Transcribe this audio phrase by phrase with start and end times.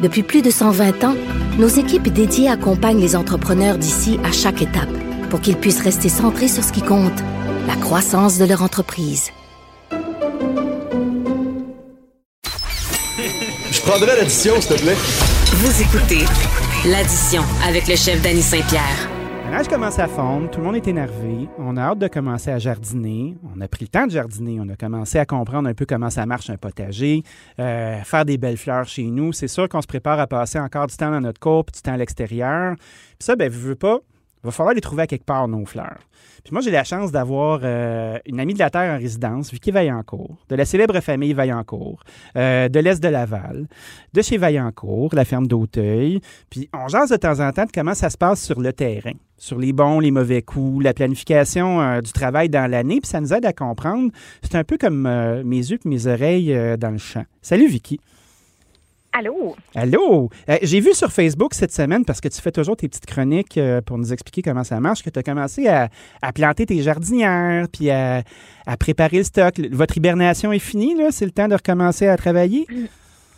[0.00, 1.16] Depuis plus de 120 ans,
[1.58, 4.88] nos équipes dédiées accompagnent les entrepreneurs d'ici à chaque étape
[5.28, 7.18] pour qu'ils puissent rester centrés sur ce qui compte,
[7.66, 9.30] la croissance de leur entreprise.
[13.70, 14.96] Je prendrai l'addition, s'il te plaît.
[15.54, 16.24] Vous écoutez
[16.86, 19.17] l'addition avec le chef Danny Saint-Pierre.
[19.50, 22.50] La neige commence à fondre, tout le monde est énervé, on a hâte de commencer
[22.50, 25.72] à jardiner, on a pris le temps de jardiner, on a commencé à comprendre un
[25.72, 27.22] peu comment ça marche un potager,
[27.58, 29.32] euh, faire des belles fleurs chez nous.
[29.32, 31.80] C'est sûr qu'on se prépare à passer encore du temps dans notre cour, puis du
[31.80, 32.76] temps à l'extérieur.
[32.76, 34.00] Puis ça, ben, vous veux pas,
[34.42, 35.98] il va falloir les trouver quelque part, nos fleurs.
[36.44, 39.70] Puis moi, j'ai la chance d'avoir euh, une amie de la Terre en résidence, Vicky
[39.70, 42.02] Vaillancourt, de la célèbre famille Vaillancourt,
[42.36, 43.66] euh, de l'Est de Laval,
[44.12, 46.20] de chez Vaillancourt, la ferme d'Auteuil.
[46.50, 49.14] Puis on jase de temps en temps de comment ça se passe sur le terrain,
[49.36, 53.00] sur les bons, les mauvais coups, la planification euh, du travail dans l'année.
[53.00, 54.10] Puis ça nous aide à comprendre.
[54.42, 55.02] C'est un peu comme
[55.44, 57.24] mes yeux et mes oreilles dans le champ.
[57.42, 58.00] Salut, Vicky.
[59.12, 59.56] Allô?
[59.74, 60.30] Allô?
[60.48, 63.56] Euh, J'ai vu sur Facebook cette semaine, parce que tu fais toujours tes petites chroniques
[63.56, 65.88] euh, pour nous expliquer comment ça marche, que tu as commencé à,
[66.22, 68.22] à, planter tes jardinières, puis à,
[68.66, 69.58] à, préparer le stock.
[69.72, 71.10] Votre hibernation est finie, là?
[71.10, 72.66] C'est le temps de recommencer à travailler?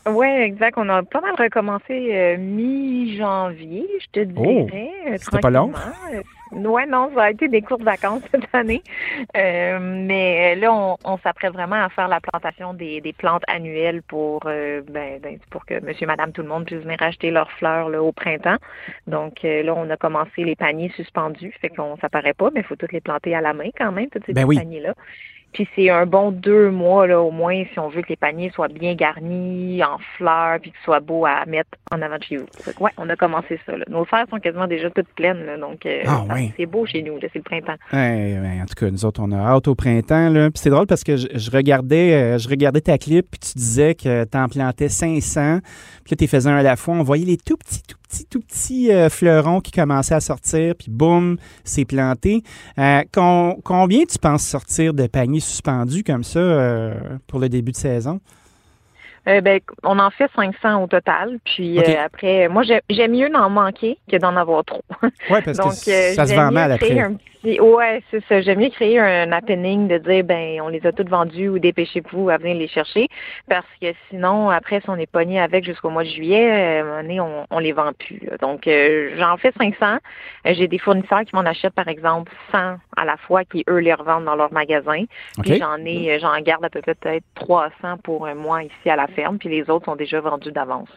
[0.08, 0.74] Oui, exact.
[0.78, 4.90] On a pas mal recommencé euh, mi-janvier, je te Oh, dirais.
[5.08, 5.72] euh, C'était pas long?
[6.12, 8.82] Euh, Ouais, non, ça a été des courtes vacances cette année.
[9.36, 13.44] Euh, mais euh, là, on, on s'apprête vraiment à faire la plantation des, des plantes
[13.46, 17.30] annuelles pour euh, ben, ben, pour que monsieur, madame, tout le monde puisse venir acheter
[17.30, 18.56] leurs fleurs là, au printemps.
[19.06, 22.66] Donc euh, là, on a commencé les paniers suspendus, fait qu'on s'apparaît pas, mais il
[22.66, 24.58] faut toutes les planter à la main quand même, toutes ces Ben petits oui.
[24.58, 24.94] paniers-là.
[25.52, 28.50] Puis c'est un bon deux mois là au moins si on veut que les paniers
[28.50, 32.36] soient bien garnis, en fleurs, puis qu'ils soient beaux à mettre en avant de chez
[32.36, 32.46] vous.
[32.46, 33.76] Que, ouais, on a commencé ça.
[33.76, 33.84] Là.
[33.88, 36.52] Nos serres sont quasiment déjà toutes pleines, là, donc euh, Ah, ouais.
[36.56, 37.18] c'est beau chez nous.
[37.20, 37.76] C'est le printemps.
[37.92, 40.28] Ouais, ouais, en tout cas, nous autres, on a hâte au printemps.
[40.28, 40.50] Là.
[40.50, 43.58] Puis c'est drôle parce que je, je regardais, euh, je regardais ta clip, puis tu
[43.58, 45.58] disais que tu en plantais 500.
[46.04, 46.94] Puis là, tu faisais un à la fois.
[46.94, 50.74] On voyait les tout petits, tout petits, tout petits euh, fleurons qui commençaient à sortir,
[50.78, 52.42] puis boum, c'est planté.
[52.78, 56.94] Euh, con- combien tu penses sortir de paniers suspendus comme ça euh,
[57.26, 58.20] pour le début de saison?
[59.28, 61.38] Euh, ben, on en fait 500 au total.
[61.44, 64.82] Puis euh, après, moi, j'ai- j'aime mieux d'en manquer que d'en avoir trop.
[65.02, 66.98] Oui, parce Donc, que euh, ça se vend mal après.
[66.98, 68.40] un petit- Ouais, c'est ça.
[68.42, 72.28] J'aime mieux créer un happening de dire, ben, on les a toutes vendues ou dépêchez-vous
[72.28, 73.08] à venir les chercher.
[73.48, 77.46] Parce que sinon, après, si on est pogné avec jusqu'au mois de juillet, euh, on,
[77.50, 78.20] on les vend plus.
[78.30, 78.36] là.
[78.38, 79.98] Donc, euh, j'en fais 500.
[80.46, 83.78] Euh, J'ai des fournisseurs qui m'en achètent, par exemple, 100 à la fois, qui, eux,
[83.78, 85.04] les revendent dans leur magasin.
[85.38, 85.44] OK.
[85.44, 88.90] Puis j'en ai, euh, j'en garde à peu près peut-être 300 pour un mois ici
[88.90, 89.38] à la ferme.
[89.38, 90.88] Puis les autres sont déjà vendus d'avance.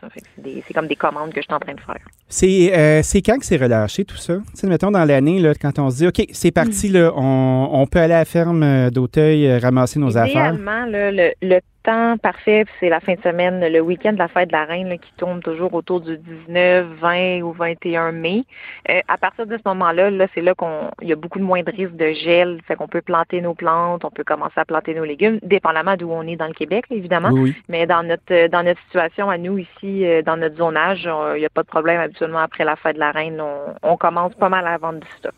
[0.43, 1.99] C'est comme des commandes que je suis en train de faire.
[2.27, 4.35] C'est euh, quand que c'est relâché tout ça?
[4.35, 7.69] Tu sais, mettons dans l'année, là, quand on se dit, OK, c'est parti, là, on,
[7.71, 10.53] on peut aller à la ferme euh, d'Auteuil euh, ramasser nos affaires?
[10.53, 14.47] Là, le, le temps parfait, c'est la fin de semaine, le week-end de la fête
[14.47, 18.43] de la Reine là, qui tourne toujours autour du 19, 20 ou 21 mai.
[18.89, 21.43] Euh, à partir de ce moment-là, là, c'est là qu'on il y a beaucoup de
[21.43, 24.65] moins de risques de gel, fait qu'on peut planter nos plantes, on peut commencer à
[24.65, 27.29] planter nos légumes, dépendamment d'où on est dans le Québec, évidemment.
[27.31, 27.53] Oui.
[27.67, 31.45] Mais dans notre euh, dans notre situation à nous ici, dans notre zonage, il n'y
[31.45, 33.41] a pas de problème habituellement après la fête de la reine.
[33.41, 35.33] On, on commence pas mal à vendre du stock.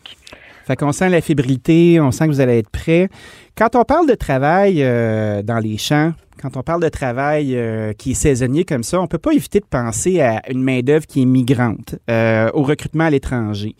[0.65, 3.07] Fait qu'on sent la fébrilité, on sent que vous allez être prêts.
[3.55, 7.93] Quand on parle de travail euh, dans les champs, quand on parle de travail euh,
[7.93, 11.21] qui est saisonnier comme ça, on peut pas éviter de penser à une main-d'œuvre qui
[11.21, 13.75] est migrante, euh, au recrutement à l'étranger.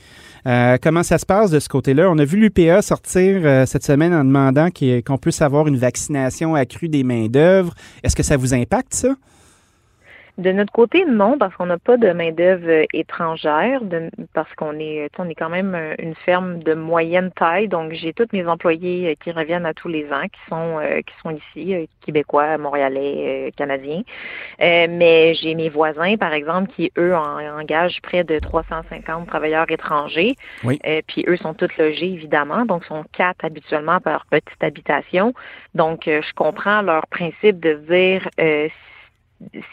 [0.83, 2.07] Comment ça se passe de ce côté-là?
[2.07, 6.87] On a vu l'UPA sortir cette semaine en demandant qu'on puisse avoir une vaccination accrue
[6.87, 7.73] des main-d'œuvre.
[8.03, 9.15] Est-ce que ça vous impacte, ça?
[10.37, 14.77] De notre côté, non, parce qu'on n'a pas de main-d'œuvre euh, étrangère, de- parce qu'on
[14.79, 18.45] est, on est quand même euh, une ferme de moyenne taille, donc j'ai tous mes
[18.45, 21.85] employés euh, qui reviennent à tous les ans, qui sont euh, qui sont ici, euh,
[22.05, 24.01] québécois, montréalais, euh, canadiens.
[24.61, 29.71] Euh, mais j'ai mes voisins, par exemple, qui eux en- engagent près de 350 travailleurs
[29.71, 30.35] étrangers.
[30.65, 30.79] Oui.
[30.85, 35.33] Euh, puis eux sont tous logés, évidemment, donc sont quatre habituellement par petite habitation.
[35.75, 38.67] Donc, euh, je comprends leur principe de dire euh,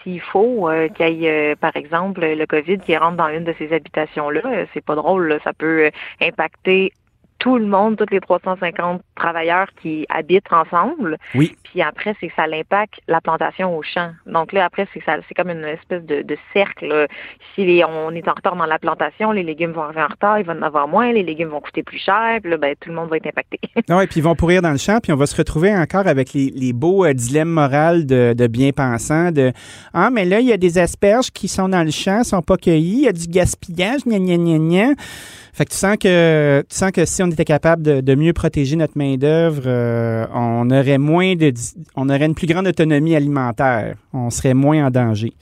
[0.02, 3.44] s'il faut euh, qu'il y ait, euh, par exemple, le COVID qui rentre dans une
[3.44, 6.92] de ces habitations-là, euh, c'est pas drôle, ça peut impacter
[7.42, 11.18] tout le monde, tous les 350 travailleurs qui habitent ensemble.
[11.34, 11.56] Oui.
[11.64, 14.10] Puis après, c'est que ça l'impacte la plantation au champ.
[14.26, 16.86] Donc là, après, c'est ça, c'est comme une espèce de, de cercle.
[16.86, 17.08] là.
[17.56, 20.38] Si les- on est en retard dans la plantation, les légumes vont arriver en retard,
[20.38, 22.90] il va en avoir moins, les légumes vont coûter plus cher, puis là, ben, tout
[22.90, 23.58] le monde va être impacté.
[23.90, 26.06] Ah ouais, puis ils vont pourrir dans le champ, puis on va se retrouver encore
[26.06, 29.52] avec les, les beaux euh, dilemmes moraux de, de bien-pensants, de
[29.94, 32.56] «Ah, mais là, il y a des asperges qui sont dans le champ, sont pas
[32.56, 34.92] cueillies, il y a du gaspillage, gna gna gna gna.»
[35.54, 38.32] Fait que tu sens que tu sens que si on était capable de, de mieux
[38.32, 41.52] protéger notre main-d'œuvre, euh, on aurait moins de
[41.94, 43.96] on aurait une plus grande autonomie alimentaire.
[44.14, 45.34] On serait moins en danger.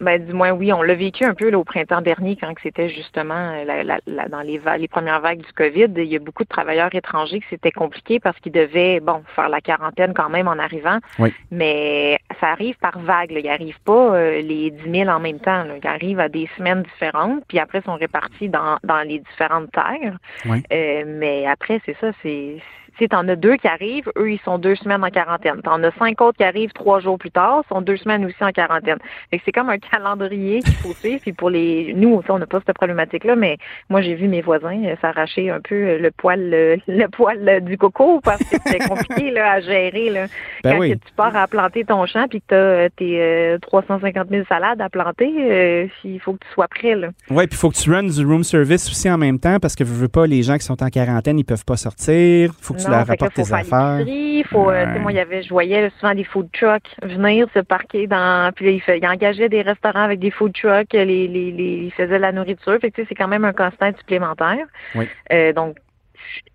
[0.00, 2.88] Ben, du moins, oui, on l'a vécu un peu là, au printemps dernier quand c'était
[2.88, 5.88] justement euh, la- la- la- dans les, les premières vagues du COVID.
[5.96, 9.48] Il y a beaucoup de travailleurs étrangers que c'était compliqué parce qu'ils devaient, bon, faire
[9.48, 10.98] la quarantaine quand même en arrivant.
[11.18, 11.32] Oui.
[11.50, 13.32] Mais ça arrive par vague.
[13.32, 13.40] Là.
[13.40, 15.64] Il arrive pas euh, les 10 000 en même temps.
[15.64, 15.74] Là.
[15.82, 19.72] Il arrive à des semaines différentes, puis après, ils sont répartis dans, dans les différentes
[19.72, 20.16] terres.
[20.46, 20.62] Oui.
[20.72, 22.58] Euh, mais après, c'est ça, c'est...
[22.98, 25.62] Tu sais, t'en as deux qui arrivent, eux, ils sont deux semaines en quarantaine.
[25.62, 28.50] T'en as cinq autres qui arrivent trois jours plus tard, sont deux semaines aussi en
[28.50, 28.98] quarantaine.
[29.30, 31.20] Fait que c'est comme un calendrier qu'il faut suivre.
[31.22, 33.56] Puis pour les, nous, ça, on n'a pas cette problématique-là, mais
[33.88, 37.48] moi, j'ai vu mes voisins euh, s'arracher un peu euh, le poil, euh, le poil
[37.48, 40.10] euh, du coco parce que c'était compliqué là, à gérer.
[40.10, 40.26] Là.
[40.64, 40.98] Ben Quand oui.
[40.98, 44.80] tu pars à planter ton champ puis que tu as tes euh, 350 000 salades
[44.80, 46.94] à planter, euh, il faut que tu sois prêt.
[46.94, 47.08] Là.
[47.30, 49.74] Oui, puis il faut que tu runs du room service aussi en même temps parce
[49.76, 52.50] que je veux pas les gens qui sont en quarantaine, ils peuvent pas sortir.
[52.60, 53.98] faut que tu Non, leur tes faire affaires.
[54.46, 55.00] faut, euh, tu sais, Ouais.
[55.00, 58.82] moi, il y avait, je voyais souvent des food trucks venir se parquer dans, puis
[58.88, 61.52] ils, engageaient des restaurants avec des food trucks, les, les, les,
[61.86, 64.66] ils faisaient de la nourriture, fait que c'est quand même un constant supplémentaire.
[64.94, 65.08] Oui.
[65.32, 65.76] Euh, donc,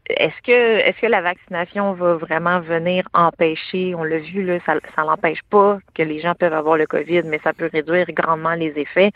[0.07, 4.75] est-ce que, est-ce que la vaccination va vraiment venir empêcher, on l'a vu là, ça,
[4.95, 8.53] ça l'empêche pas que les gens peuvent avoir le COVID, mais ça peut réduire grandement
[8.53, 9.11] les effets,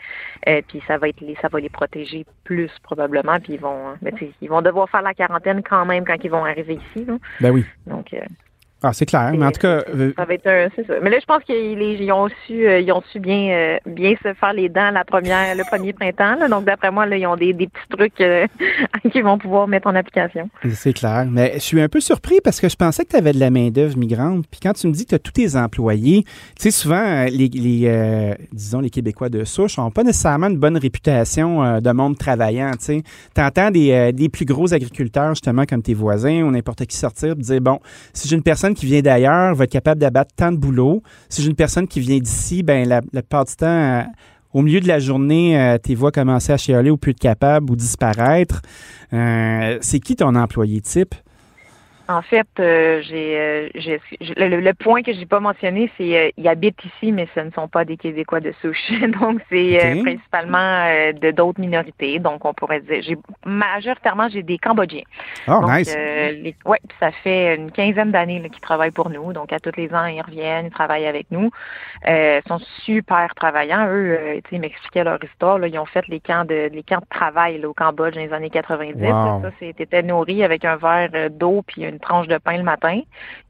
[0.48, 3.96] euh, puis ça va être, les, ça va les protéger plus probablement, puis ils vont,
[4.00, 6.74] mais tu sais, ils vont devoir faire la quarantaine quand même quand ils vont arriver
[6.74, 7.16] ici, là.
[7.40, 7.64] Ben oui.
[7.86, 8.20] Donc, euh,
[8.80, 9.32] Ah, c'est clair.
[9.36, 10.94] Mais en tout cas, euh, ça va être un, ça.
[11.02, 14.32] Mais là, je pense qu'ils ont su, euh, ils ont su bien, euh, bien se
[14.34, 16.36] faire les dents la première, le premier printemps.
[16.36, 16.48] là.
[16.48, 18.46] Donc, d'après moi, là, ils ont des, des petits trucs euh,
[19.12, 20.48] qu'ils vont pouvoir mettre en application.
[20.70, 21.26] c'est clair.
[21.28, 23.50] Mais je suis un peu surpris parce que je pensais que tu avais de la
[23.50, 24.44] main-d'œuvre migrante.
[24.48, 27.48] Puis quand tu me dis que tu as tous tes employés, tu sais, souvent, les,
[27.48, 31.90] les, euh, disons, les Québécois de souche n'ont pas nécessairement une bonne réputation euh, de
[31.90, 32.70] monde travaillant.
[32.78, 33.02] Tu
[33.38, 37.60] entends des, des plus gros agriculteurs, justement, comme tes voisins ou n'importe qui sortir dire
[37.60, 37.80] bon,
[38.12, 41.02] si j'ai une personne qui vient d'ailleurs, va être capable d'abattre tant de boulot.
[41.28, 44.02] Si j'ai une personne qui vient d'ici, ben la, la du temps, euh,
[44.52, 47.70] au milieu de la journée, euh, tes voix commencer à chialer ou plus de capable
[47.70, 48.62] ou disparaître.
[49.12, 51.14] Euh, c'est qui ton employé type?
[52.08, 54.00] En fait, euh, j'ai, euh, j'ai-
[54.36, 57.50] le, le point que j'ai pas mentionné, c'est euh, ils habitent ici, mais ce ne
[57.50, 58.90] sont pas des Québécois de souche.
[59.20, 62.18] Donc, c'est euh, principalement euh, de d'autres minorités.
[62.18, 65.02] Donc, on pourrait dire, j'ai majoritairement j'ai des Cambodgiens.
[65.48, 65.94] Oh, Donc, nice.
[65.96, 69.32] euh, les- ouais, puis ça fait une quinzaine d'années là, qu'ils travaillent pour nous.
[69.32, 71.50] Donc, à tous les ans, ils reviennent, ils travaillent avec nous.
[72.08, 73.86] Euh, ils sont super travaillants.
[73.88, 75.58] Eux, euh, tu sais, ils m'expliquaient leur histoire.
[75.58, 78.20] Là, ils ont fait les camps de les camps de travail là, au Cambodge dans
[78.20, 78.94] les années 90.
[79.02, 79.08] Wow.
[79.10, 82.62] Là, ça, c'était nourri avec un verre euh, d'eau puis une tranche de pain le
[82.62, 83.00] matin.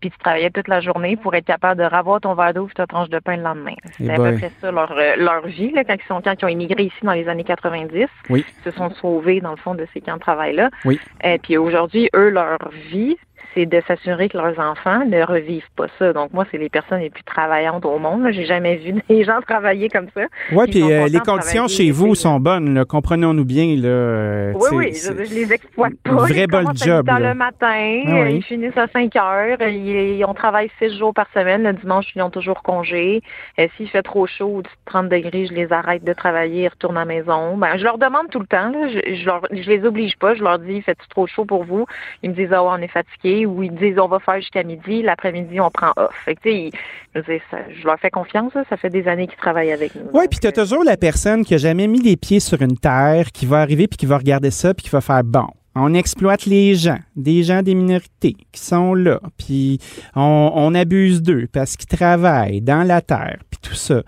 [0.01, 2.75] Puis tu travaillais toute la journée pour être capable de ravoir ton verre d'eau et
[2.75, 3.75] ta tranche de pain le lendemain.
[3.97, 6.45] C'était à peu près ça leur, euh, leur vie là, quand ils sont quand ils
[6.45, 8.07] ont immigré ici dans les années 90.
[8.31, 8.45] Oui.
[8.49, 10.71] Ils se sont sauvés dans le fond de ces camps de travail-là.
[10.85, 11.01] Oui.
[11.23, 12.59] Et puis aujourd'hui, eux, leur
[12.91, 13.17] vie,
[13.55, 16.13] c'est de s'assurer que leurs enfants ne revivent pas ça.
[16.13, 18.27] Donc moi, c'est les personnes les plus travaillantes au monde.
[18.31, 20.23] J'ai jamais vu des gens travailler comme ça.
[20.53, 22.85] Oui, puis euh, les conditions chez vous sont bonnes, là.
[22.85, 23.77] comprenons-nous bien.
[23.77, 26.13] Là, euh, Oui, oui, je, je les exploite pas.
[26.13, 27.29] vrai ils commencent job, à 8 heures là.
[27.31, 28.37] le matin, Ah euh, oui.
[28.37, 31.63] ils finissent à 5 heures, euh, ils, on travaille 6 jours par semaine.
[31.65, 33.23] Le dimanche, ils ont toujours congé.
[33.59, 36.97] Euh, S'il fait trop chaud ou 30 degrés, je les arrête de travailler, ils retournent
[36.97, 37.57] à la maison.
[37.57, 38.71] Ben, je leur demande tout le temps.
[38.71, 40.35] Là, je, je, leur, je les oblige pas.
[40.35, 41.87] Je leur dis, faites-tu trop chaud pour vous?
[42.23, 43.38] Ils me disent, ah ouais, on est fatigué.
[43.47, 45.03] Ou ils disent, on va faire jusqu'à midi.
[45.03, 46.15] L'après-midi, on prend off.
[46.25, 46.73] Fait que, tu sais, ils-
[47.15, 48.55] je, veux dire, ça- je leur fais confiance.
[48.55, 48.65] là.
[48.69, 50.03] Ça fait des années qu'ils travaillent avec nous.
[50.13, 52.61] Oui, puis tu as euh, toujours la personne qui a jamais mis les pieds sur
[52.63, 55.47] une terre, qui va arriver puis qui va regarder ça puis qui va faire bon.
[55.75, 59.79] On exploite les gens, des gens des minorités qui sont là, puis
[60.17, 64.03] on, on abuse d'eux parce qu'ils travaillent dans la terre, puis tout ça.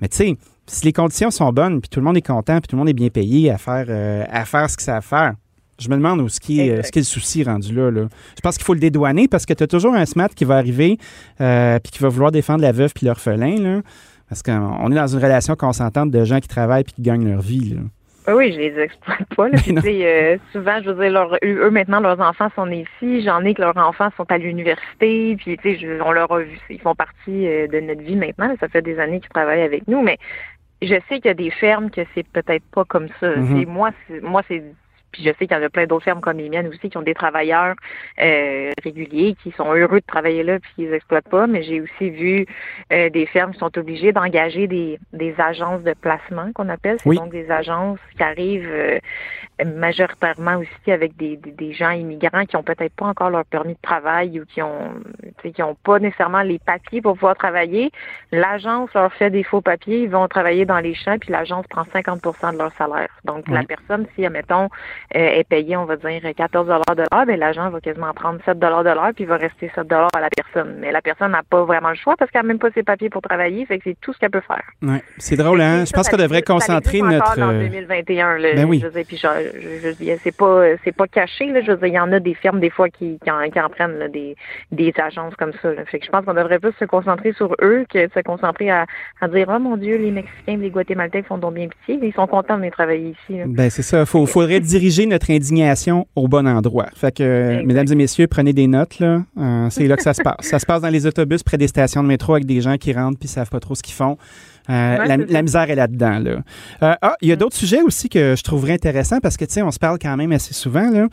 [0.00, 2.68] Mais tu sais, si les conditions sont bonnes, puis tout le monde est content, puis
[2.68, 4.98] tout le monde est bien payé à faire, euh, à faire ce que ça a
[4.98, 5.32] à faire,
[5.78, 7.90] je me demande où ce qui est, euh, ce qui est le souci rendu là.
[7.90, 8.02] là.
[8.36, 10.56] Je pense qu'il faut le dédouaner parce que tu as toujours un SMAT qui va
[10.56, 10.98] arriver
[11.40, 13.56] euh, puis qui va vouloir défendre la veuve puis l'orphelin.
[13.60, 13.80] là.
[14.28, 17.28] Parce qu'on on est dans une relation consentante de gens qui travaillent puis qui gagnent
[17.30, 17.74] leur vie.
[17.74, 17.80] Là.
[18.28, 19.48] Oui, oui, je les exploite pas.
[19.48, 19.56] Là.
[19.82, 23.22] Puis, euh, souvent, je veux dire, leur- eux, eux, maintenant, leurs enfants sont nés ici.
[23.22, 25.36] J'en ai que leurs enfants sont à l'université.
[25.36, 26.58] Puis, tu sais, on leur a vu.
[26.68, 28.52] Ils font partie euh, de notre vie maintenant.
[28.58, 30.02] Ça fait des années qu'ils travaillent avec nous.
[30.02, 30.18] Mais
[30.82, 33.28] je sais qu'il y a des fermes que c'est peut-être pas comme ça.
[33.36, 34.64] Moi, c'est, moi, c'est
[35.12, 36.96] puis je sais qu'il y en a plein d'autres fermes comme les miennes aussi qui
[36.96, 37.74] ont des travailleurs
[38.20, 41.46] euh, réguliers qui sont heureux de travailler là puis qui les exploitent pas.
[41.46, 42.46] Mais j'ai aussi vu
[42.92, 46.98] euh, des fermes qui sont obligées d'engager des, des agences de placement qu'on appelle.
[47.02, 48.98] C'est donc des agences qui arrivent euh,
[49.64, 53.80] majoritairement aussi avec des, des, gens immigrants qui ont peut-être pas encore leur permis de
[53.80, 54.94] travail ou qui ont
[55.42, 57.90] qui ont pas nécessairement les papiers pour pouvoir travailler.
[58.32, 61.82] L'agence leur fait des faux papiers, ils vont travailler dans les champs, puis l'agence prend
[61.82, 63.08] 50% de leur salaire.
[63.24, 64.68] Donc la personne, si admettons
[65.10, 68.66] est payée, on va dire 14 de l'heure, ben l'agent va quasiment prendre 7 de
[68.66, 70.76] l'heure, puis il va rester 7 à la personne.
[70.80, 73.10] Mais la personne n'a pas vraiment le choix parce qu'elle n'a même pas ses papiers
[73.10, 74.64] pour travailler, fait que c'est tout ce qu'elle peut faire.
[74.82, 75.02] Ouais.
[75.18, 75.84] C'est drôle, hein?
[75.84, 77.40] Je pense qu'on devrait concentrer notre.
[77.40, 78.80] en 2021, ben oui.
[78.82, 81.98] je veux puis je, c'est pas c'est pas caché, là, je veux dire, il y
[81.98, 84.36] en a des firmes des fois qui, qui, en, prennent des,
[84.72, 85.70] des agences comme ça.
[85.86, 88.70] Fait que je pense qu'on devrait plus se concentrer sur eux que de se concentrer
[88.70, 88.86] à,
[89.20, 91.98] à dire Oh mon Dieu, les Mexicains, les Guatémaltèques font donc bien pitié.
[92.02, 93.40] Ils sont contents de venir travailler ici.
[93.46, 94.04] Ben c'est ça.
[94.14, 96.88] Il faudrait diriger notre indignation au bon endroit.
[96.94, 98.98] Fait que, mesdames et messieurs, prenez des notes.
[98.98, 99.22] Là.
[99.38, 100.36] Euh, c'est là que ça se passe.
[100.40, 102.92] Ça se passe dans les autobus près des stations de métro avec des gens qui
[102.92, 104.16] rentrent puis savent pas trop ce qu'ils font.
[104.68, 106.18] Euh, la, misère est là-dedans.
[106.18, 106.30] Là.
[106.82, 109.52] Euh, ah, il y a d'autres sujets aussi que je trouverais intéressants parce que, tu
[109.54, 110.90] sais, on se parle quand même assez souvent.
[110.90, 111.06] Là.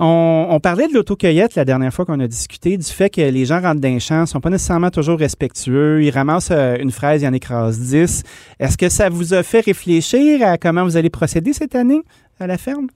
[0.00, 3.60] On, parlait de l'autocueillette la dernière fois qu'on a discuté, du fait que les gens
[3.60, 6.02] rentrent d'un champ, sont pas nécessairement toujours respectueux.
[6.02, 8.22] Ils ramassent une fraise, ils en écrasent 10.
[8.58, 12.02] Est-ce que ça vous a fait réfléchir à comment vous allez procéder cette année
[12.38, 12.88] à la ferme?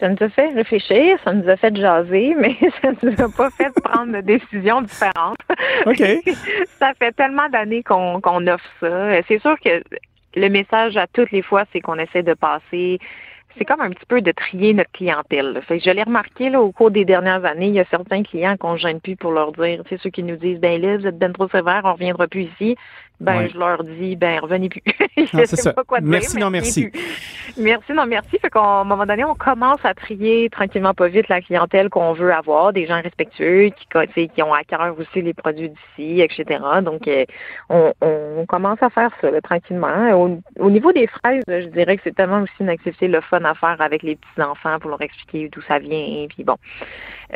[0.00, 3.50] Ça nous a fait réfléchir, ça nous a fait jaser, mais ça nous a pas
[3.50, 5.38] fait prendre de décisions différentes.
[5.86, 6.02] OK.
[6.78, 9.22] ça fait tellement d'années qu'on offre ça.
[9.28, 9.82] C'est sûr que
[10.34, 12.98] le message à toutes les fois, c'est qu'on essaie de passer
[13.58, 15.60] c'est comme un petit peu de trier notre clientèle.
[15.66, 18.56] Fait je l'ai remarqué là, au cours des dernières années, il y a certains clients
[18.56, 21.06] qu'on ne gêne plus pour leur dire, c'est ceux qui nous disent, ben là, vous
[21.06, 22.76] êtes bien trop sévère, on reviendra plus ici
[23.20, 24.82] ben je leur dis ben revenez plus.
[25.16, 26.90] je sais pas quoi dire, merci non merci.
[27.58, 28.38] Merci non merci.
[28.38, 32.12] Fait qu'à un moment donné, on commence à trier tranquillement pas vite la clientèle qu'on
[32.12, 36.60] veut avoir, des gens respectueux qui qui ont à cœur aussi les produits d'ici, etc.
[36.82, 37.24] Donc euh,
[37.68, 40.12] on, on, commence à faire ça tranquillement.
[40.12, 43.39] Au, au, niveau des fraises, je dirais que c'est tellement aussi une activité le fun
[43.44, 46.26] à faire avec les petits enfants pour leur expliquer d'où ça vient.
[46.28, 46.56] Puis bon,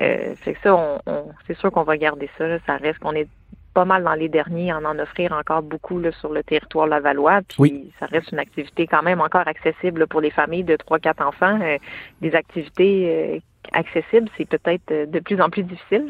[0.00, 0.74] euh, c'est ça.
[0.74, 1.00] On,
[1.46, 2.58] c'est sûr qu'on va garder ça.
[2.66, 3.28] Ça reste qu'on est
[3.74, 7.40] pas mal dans les derniers en en offrir encore beaucoup là, sur le territoire lavallois.
[7.48, 11.58] Puis ça reste une activité quand même encore accessible pour les familles de 3-4 enfants.
[11.60, 11.78] Euh,
[12.20, 13.38] des activités euh,
[13.72, 16.06] accessibles, c'est peut-être de plus en plus difficile.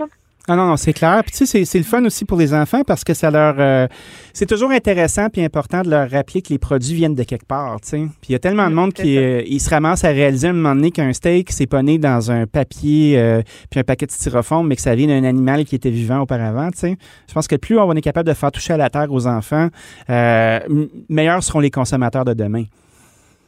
[0.47, 1.23] Ah non, non, c'est clair.
[1.25, 3.55] Puis tu sais, c'est le fun aussi pour les enfants parce que ça leur...
[3.59, 3.87] Euh,
[4.35, 7.81] c'est toujours intéressant puis important de leur rappeler que les produits viennent de quelque part,
[7.81, 7.97] tu sais.
[8.21, 10.55] Puis il y a tellement de monde qui euh, se ramasse à réaliser à un
[10.55, 14.11] moment donné qu'un steak, c'est pas né dans un papier euh, puis un paquet de
[14.11, 16.97] styrofoam, mais que ça vient d'un animal qui était vivant auparavant, tu sais.
[17.27, 19.69] Je pense que plus on est capable de faire toucher à la terre aux enfants,
[21.09, 22.65] meilleurs seront les consommateurs de demain.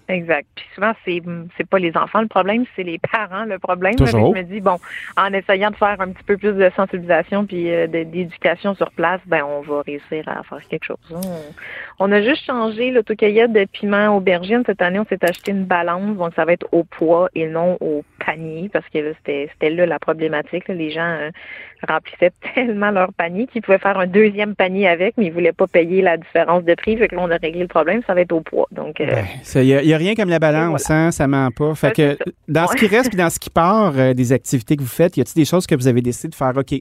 [0.09, 0.47] Exact.
[0.55, 1.21] Puis souvent, c'est
[1.57, 3.95] c'est pas les enfants le problème, c'est les parents le problème.
[3.99, 4.79] je me dis bon,
[5.17, 9.21] en essayant de faire un petit peu plus de sensibilisation puis euh, d'éducation sur place,
[9.27, 10.97] ben on va réussir à faire quelque chose.
[11.99, 15.01] On, a juste changé l'autocueillette de piment aubergine cette année.
[15.01, 18.71] On s'est acheté une balance, donc ça va être au poids et non au panier
[18.73, 20.69] parce que c'était c'était là la problématique.
[20.69, 21.31] Les gens euh,
[21.89, 25.67] remplissaient tellement leur panier qu'ils pouvaient faire un deuxième panier avec, mais ils voulaient pas
[25.67, 26.97] payer la différence de prix.
[26.97, 28.03] Fait que là, on a réglé le problème.
[28.07, 28.69] Ça va être au poids.
[28.71, 29.25] Donc, euh, ben,
[29.97, 31.75] rien comme la balance, hein, ça ment pas.
[31.75, 34.83] Fait que dans ce qui reste et dans ce qui part euh, des activités que
[34.83, 36.53] vous faites, y a-t-il des choses que vous avez décidé de faire?
[36.57, 36.75] OK,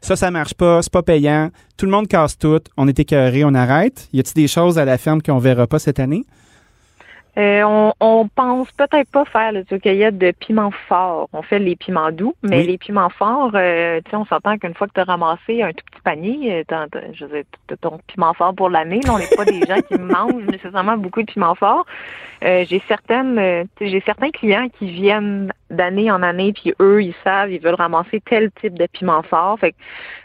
[0.00, 3.44] ça, ça marche pas, c'est pas payant, tout le monde casse tout, on est écœuré,
[3.44, 4.08] on arrête.
[4.12, 6.24] Y a-t-il des choses à la ferme qu'on verra pas cette année?
[7.38, 11.28] Euh, on, on pense peut-être pas faire le cueillette de piments forts.
[11.34, 14.72] On fait les piments doux, mais les piments forts, euh, tu sais, on s'entend qu'une
[14.72, 17.44] fois que tu as ramassé un tout petit panier, euh, je veux
[17.82, 21.30] ton piment fort pour l'année, on n'est pas des gens qui mangent nécessairement beaucoup de
[21.30, 21.84] piments forts.
[22.40, 27.60] j'ai certaines, j'ai certains clients qui viennent d'année en année, puis eux, ils savent, ils
[27.60, 29.58] veulent ramasser tel type de piment fort.
[29.58, 29.76] Fait que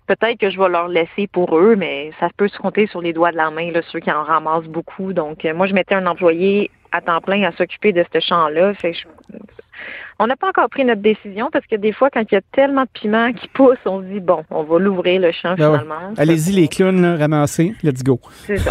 [0.07, 3.11] peut-être que je vais leur laisser pour eux, mais ça peut se compter sur les
[3.11, 5.11] doigts de la main, là, ceux qui en ramassent beaucoup.
[5.11, 8.73] Donc, moi, je mettais un employé à temps plein à s'occuper de ce champ-là.
[8.73, 8.93] Fait
[10.21, 12.41] on n'a pas encore pris notre décision parce que des fois, quand il y a
[12.51, 15.71] tellement de piments qui poussent, on se dit, bon, on va l'ouvrir le champ ben
[15.71, 16.13] finalement.
[16.15, 18.19] Allez-y, les clowns, là, ramassez, let's go.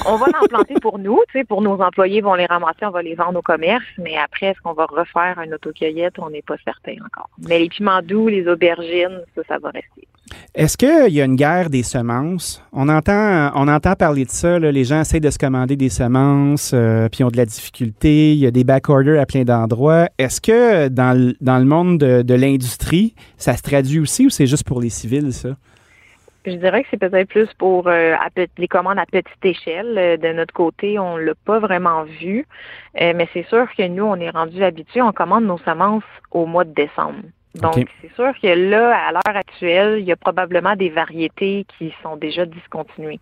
[0.07, 2.91] On va l'en planter pour nous, tu sais, pour nos employés, vont les ramasser, on
[2.91, 6.21] va les vendre au commerce, mais après, est-ce qu'on va refaire un autocueillette?
[6.21, 7.31] On n'est pas certain encore.
[7.49, 10.07] Mais les piments doux, les aubergines, ça, ça va rester.
[10.55, 12.63] Est-ce qu'il y a une guerre des semences?
[12.73, 14.59] On entend, on entend parler de ça.
[14.59, 18.33] les gens essayent de se commander des semences, euh, puis ont de la difficulté.
[18.33, 20.09] Il y a des backorders à plein d'endroits.
[20.19, 24.47] Est-ce que dans le, dans le monde de, l'industrie, ça se traduit aussi ou c'est
[24.47, 25.51] juste pour les civils, ça?
[26.47, 28.17] Je dirais que c'est peut-être plus pour euh,
[28.57, 29.99] les commandes à petite échelle.
[29.99, 32.47] Euh, De notre côté, on l'a pas vraiment vu,
[33.01, 35.03] Euh, mais c'est sûr que nous, on est rendu habitués.
[35.03, 37.23] On commande nos semences au mois de décembre.
[37.57, 41.93] Donc, c'est sûr que là, à l'heure actuelle, il y a probablement des variétés qui
[42.03, 43.19] sont déjà discontinuées.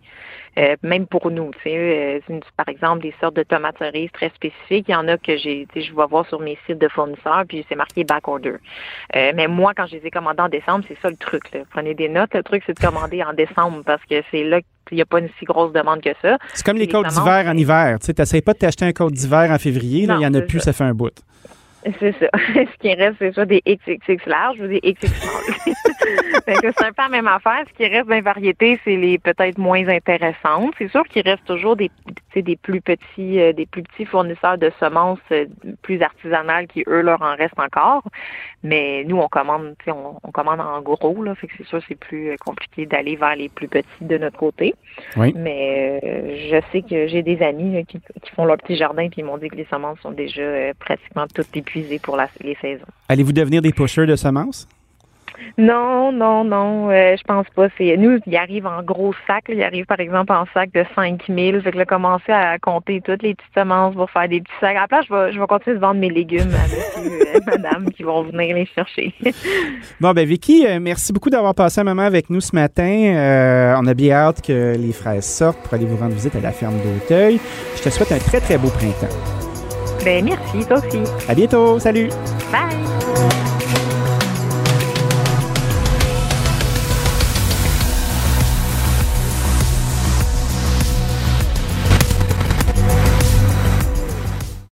[0.58, 4.28] Euh, même pour nous, tu sais, euh, par exemple, des sortes de tomates cerises très
[4.30, 4.86] spécifiques.
[4.88, 6.88] Il y en a que j'ai, tu sais, je vais voir sur mes sites de
[6.88, 8.56] fournisseurs, puis c'est marqué back order.
[9.16, 11.50] Euh, mais moi, quand je les ai commandés en décembre, c'est ça le truc.
[11.54, 11.60] Là.
[11.70, 12.34] Prenez des notes.
[12.34, 15.20] Le truc, c'est de commander en décembre parce que c'est là qu'il n'y a pas
[15.20, 16.36] une si grosse demande que ça.
[16.54, 17.98] C'est comme les semences, d'hiver en hiver.
[18.00, 20.06] Tu sais, pas de t'acheter un côte d'hiver en février.
[20.06, 20.66] là, Non, Il y en a plus, ça.
[20.66, 21.14] ça fait un bout.
[22.00, 22.26] C'est ça.
[22.54, 25.12] Ce qui reste, c'est ça des XXX larges ou des XX
[26.46, 27.64] c'est un peu la même affaire.
[27.68, 30.74] Ce qui reste dans variétés, c'est les peut-être moins intéressantes.
[30.78, 34.04] C'est sûr qu'il reste toujours des, tu sais, des plus petits, euh, des plus petits
[34.04, 35.46] fournisseurs de semences euh,
[35.82, 38.02] plus artisanales qui eux leur en restent encore.
[38.62, 41.34] Mais nous, on commande, tu sais, on, on commande en gros là.
[41.34, 44.38] Fait que c'est sûr, c'est plus euh, compliqué d'aller vers les plus petits de notre
[44.38, 44.74] côté.
[45.16, 45.32] Oui.
[45.36, 49.08] Mais euh, je sais que j'ai des amis là, qui, qui font leur petit jardin
[49.08, 52.56] puis ils m'ont dit que les semences sont déjà pratiquement toutes épuisées pour la- les
[52.60, 52.84] saisons.
[53.08, 54.66] Allez-vous devenir des pushers de semences?
[55.56, 57.68] Non, non, non, euh, je pense pas.
[57.78, 59.48] C'est nous, il arrive en gros sacs.
[59.48, 59.54] là.
[59.54, 61.60] Il arrive par exemple en sac de 5000.
[61.62, 64.76] Fait que là, commencer à compter toutes les petites semences pour faire des petits sacs.
[64.76, 67.40] À la place, je vais, je vais continuer de vendre mes légumes à monsieur, euh,
[67.46, 69.14] madame qui vont venir les chercher.
[70.00, 72.88] Bon, ben Vicky, euh, merci beaucoup d'avoir passé un moment avec nous ce matin.
[73.16, 76.40] Euh, on a bien hâte que les fraises sortent pour aller vous rendre visite à
[76.40, 77.38] la ferme d'Auteuil.
[77.76, 79.37] Je te souhaite un très, très beau printemps.
[80.08, 81.00] Ben merci, toi aussi.
[81.28, 81.78] À bientôt.
[81.78, 82.08] Salut!
[82.50, 83.47] Bye!